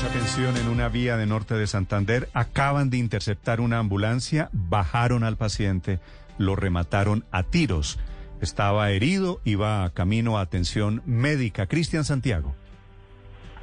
Mucha 0.00 0.12
tensión 0.12 0.56
en 0.56 0.68
una 0.68 0.88
vía 0.88 1.16
de 1.16 1.26
norte 1.26 1.54
de 1.54 1.66
Santander. 1.66 2.28
Acaban 2.32 2.88
de 2.88 2.98
interceptar 2.98 3.60
una 3.60 3.80
ambulancia, 3.80 4.48
bajaron 4.52 5.24
al 5.24 5.36
paciente, 5.36 5.98
lo 6.38 6.54
remataron 6.54 7.24
a 7.32 7.42
tiros. 7.42 7.98
Estaba 8.40 8.92
herido, 8.92 9.40
iba 9.42 9.82
a 9.82 9.90
camino 9.90 10.38
a 10.38 10.42
atención 10.42 11.02
médica. 11.04 11.66
Cristian 11.66 12.04
Santiago. 12.04 12.54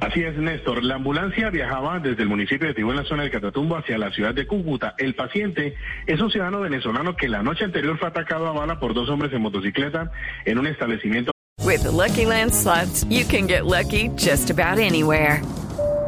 Así 0.01 0.23
es, 0.23 0.37
Néstor. 0.37 0.83
La 0.83 0.95
ambulancia 0.95 1.49
viajaba 1.51 1.99
desde 1.99 2.23
el 2.23 2.27
municipio 2.27 2.67
de 2.67 2.73
Tibú 2.73 2.91
en 2.91 2.97
la 2.97 3.05
zona 3.05 3.23
del 3.23 3.31
Catatumbo 3.31 3.77
hacia 3.77 3.97
la 3.97 4.11
ciudad 4.11 4.33
de 4.33 4.45
Cúcuta. 4.45 4.93
El 4.97 5.15
paciente 5.15 5.75
es 6.05 6.19
un 6.19 6.29
ciudadano 6.29 6.59
venezolano 6.59 7.15
que 7.15 7.29
la 7.29 7.43
noche 7.43 7.63
anterior 7.63 7.97
fue 7.97 8.09
atacado 8.09 8.47
a 8.47 8.51
bala 8.51 8.77
por 8.77 8.93
dos 8.93 9.07
hombres 9.07 9.31
en 9.31 9.41
motocicleta 9.41 10.11
en 10.43 10.59
un 10.59 10.67
establecimiento. 10.67 11.31
With 11.63 11.83
the 11.83 11.91
Lucky 11.91 12.25
Land 12.25 12.53
slots, 12.53 13.05
you 13.05 13.23
can 13.23 13.47
get 13.47 13.65
lucky 13.65 14.09
just 14.17 14.49
about 14.49 14.79
anywhere. 14.79 15.41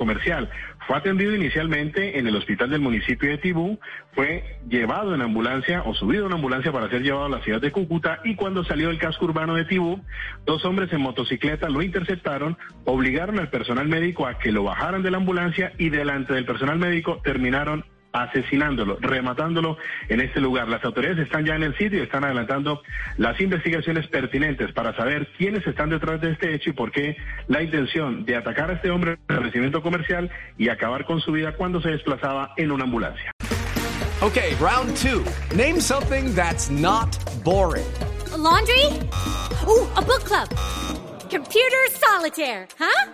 Comercial. 0.00 0.48
Fue 0.86 0.96
atendido 0.96 1.36
inicialmente 1.36 2.18
en 2.18 2.26
el 2.26 2.34
hospital 2.34 2.70
del 2.70 2.80
municipio 2.80 3.28
de 3.28 3.36
Tibú, 3.36 3.78
fue 4.14 4.58
llevado 4.66 5.14
en 5.14 5.20
ambulancia 5.20 5.82
o 5.84 5.94
subido 5.94 6.26
en 6.26 6.32
ambulancia 6.32 6.72
para 6.72 6.88
ser 6.88 7.02
llevado 7.02 7.26
a 7.26 7.28
la 7.28 7.42
ciudad 7.42 7.60
de 7.60 7.70
Cúcuta 7.70 8.20
y 8.24 8.34
cuando 8.34 8.64
salió 8.64 8.88
del 8.88 8.98
casco 8.98 9.26
urbano 9.26 9.56
de 9.56 9.66
Tibú, 9.66 10.00
dos 10.46 10.64
hombres 10.64 10.90
en 10.94 11.02
motocicleta 11.02 11.68
lo 11.68 11.82
interceptaron, 11.82 12.56
obligaron 12.86 13.38
al 13.38 13.50
personal 13.50 13.88
médico 13.88 14.26
a 14.26 14.38
que 14.38 14.52
lo 14.52 14.64
bajaran 14.64 15.02
de 15.02 15.10
la 15.10 15.18
ambulancia 15.18 15.74
y 15.76 15.90
delante 15.90 16.32
del 16.32 16.46
personal 16.46 16.78
médico 16.78 17.20
terminaron 17.22 17.84
asesinándolo, 18.12 18.98
rematándolo 19.00 19.76
en 20.08 20.20
este 20.20 20.40
lugar. 20.40 20.68
Las 20.68 20.84
autoridades 20.84 21.18
están 21.18 21.44
ya 21.44 21.54
en 21.54 21.62
el 21.62 21.76
sitio 21.76 21.98
y 21.98 22.02
están 22.02 22.24
adelantando 22.24 22.82
las 23.16 23.40
investigaciones 23.40 24.06
pertinentes 24.08 24.72
para 24.72 24.94
saber 24.96 25.28
quiénes 25.38 25.66
están 25.66 25.90
detrás 25.90 26.20
de 26.20 26.32
este 26.32 26.54
hecho 26.54 26.70
y 26.70 26.72
por 26.72 26.90
qué 26.90 27.16
la 27.48 27.62
intención 27.62 28.24
de 28.24 28.36
atacar 28.36 28.70
a 28.70 28.74
este 28.74 28.90
hombre 28.90 29.12
en 29.12 29.16
el 29.16 29.22
establecimiento 29.28 29.82
comercial 29.82 30.30
y 30.58 30.68
acabar 30.68 31.04
con 31.04 31.20
su 31.20 31.32
vida 31.32 31.52
cuando 31.56 31.80
se 31.80 31.90
desplazaba 31.90 32.52
en 32.56 32.72
una 32.72 32.84
ambulancia. 32.84 33.30
Okay, 34.22 34.54
round 34.56 34.94
two. 34.96 35.24
Name 35.56 35.80
something 35.80 36.34
that's 36.34 36.68
not 36.68 37.16
boring. 37.42 37.86
A 38.32 38.36
laundry? 38.36 38.84
Ooh, 39.66 39.88
a 39.96 40.02
book 40.02 40.24
club. 40.24 40.48
Computer 41.30 41.78
solitaire, 41.92 42.68
huh? 42.78 43.12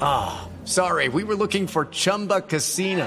Ah, 0.00 0.48
sorry, 0.64 1.08
we 1.08 1.24
were 1.24 1.34
looking 1.34 1.66
for 1.66 1.86
Chumba 1.86 2.40
Casino. 2.40 3.06